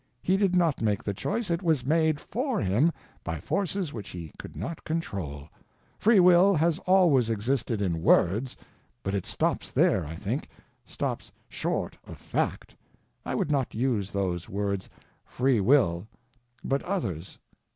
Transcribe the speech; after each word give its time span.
He 0.23 0.35
did 0.35 0.55
not 0.55 0.81
make 0.81 1.03
the 1.03 1.13
choice, 1.13 1.51
it 1.51 1.61
was 1.61 1.85
made 1.85 2.15
_for 2.17 2.67
_him 2.67 2.91
by 3.23 3.39
forces 3.39 3.93
which 3.93 4.09
he 4.09 4.31
could 4.39 4.55
not 4.55 4.83
control. 4.83 5.47
Free 5.99 6.19
Will 6.19 6.55
has 6.55 6.79
always 6.87 7.29
existed 7.29 7.83
in 7.83 8.01
words, 8.01 8.57
but 9.03 9.13
it 9.13 9.27
stops 9.27 9.71
there, 9.71 10.03
I 10.03 10.15
think—stops 10.15 11.31
short 11.47 11.99
of 12.07 12.17
fact. 12.17 12.75
I 13.27 13.35
would 13.35 13.51
not 13.51 13.75
use 13.75 14.09
those 14.09 14.49
words—Free 14.49 15.59
Will—but 15.59 16.81
others. 16.81 17.37